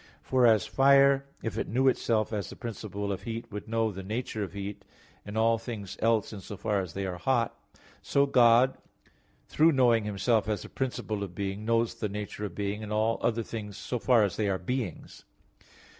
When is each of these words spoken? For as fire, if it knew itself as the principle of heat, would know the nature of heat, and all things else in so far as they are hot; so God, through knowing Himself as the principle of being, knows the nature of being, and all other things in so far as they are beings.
For 0.23 0.47
as 0.47 0.65
fire, 0.65 1.27
if 1.43 1.59
it 1.59 1.67
knew 1.67 1.87
itself 1.87 2.33
as 2.33 2.49
the 2.49 2.55
principle 2.55 3.11
of 3.11 3.21
heat, 3.21 3.51
would 3.51 3.67
know 3.67 3.91
the 3.91 4.01
nature 4.01 4.41
of 4.41 4.53
heat, 4.53 4.83
and 5.27 5.37
all 5.37 5.59
things 5.59 5.95
else 6.01 6.33
in 6.33 6.41
so 6.41 6.57
far 6.57 6.79
as 6.81 6.93
they 6.93 7.05
are 7.05 7.19
hot; 7.19 7.55
so 8.01 8.25
God, 8.25 8.79
through 9.47 9.73
knowing 9.73 10.05
Himself 10.05 10.49
as 10.49 10.63
the 10.63 10.69
principle 10.69 11.21
of 11.21 11.35
being, 11.35 11.65
knows 11.65 11.93
the 11.93 12.09
nature 12.09 12.45
of 12.45 12.55
being, 12.55 12.81
and 12.81 12.91
all 12.91 13.19
other 13.21 13.43
things 13.43 13.75
in 13.77 13.79
so 13.81 13.99
far 13.99 14.23
as 14.23 14.37
they 14.37 14.49
are 14.49 14.57
beings. 14.57 15.23